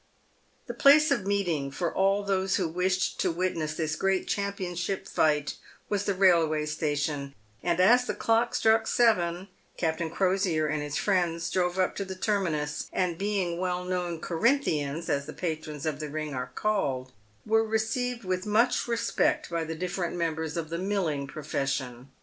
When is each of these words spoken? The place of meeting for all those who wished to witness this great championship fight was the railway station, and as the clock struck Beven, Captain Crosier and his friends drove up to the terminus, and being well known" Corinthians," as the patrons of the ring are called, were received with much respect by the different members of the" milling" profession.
The 0.65 0.73
place 0.73 1.11
of 1.11 1.27
meeting 1.27 1.69
for 1.69 1.93
all 1.93 2.23
those 2.23 2.55
who 2.55 2.67
wished 2.67 3.19
to 3.19 3.29
witness 3.29 3.75
this 3.75 3.95
great 3.95 4.27
championship 4.27 5.07
fight 5.07 5.57
was 5.89 6.05
the 6.05 6.15
railway 6.15 6.65
station, 6.65 7.35
and 7.61 7.79
as 7.79 8.05
the 8.05 8.15
clock 8.15 8.55
struck 8.55 8.85
Beven, 8.85 9.47
Captain 9.77 10.09
Crosier 10.09 10.65
and 10.65 10.81
his 10.81 10.97
friends 10.97 11.51
drove 11.51 11.77
up 11.77 11.95
to 11.97 12.03
the 12.03 12.15
terminus, 12.15 12.89
and 12.91 13.19
being 13.19 13.59
well 13.59 13.83
known" 13.85 14.19
Corinthians," 14.19 15.07
as 15.07 15.27
the 15.27 15.33
patrons 15.33 15.85
of 15.85 15.99
the 15.99 16.09
ring 16.09 16.33
are 16.33 16.49
called, 16.55 17.11
were 17.45 17.63
received 17.63 18.23
with 18.23 18.43
much 18.47 18.87
respect 18.87 19.51
by 19.51 19.63
the 19.63 19.75
different 19.75 20.15
members 20.15 20.57
of 20.57 20.69
the" 20.69 20.79
milling" 20.93 21.27
profession. 21.27 22.09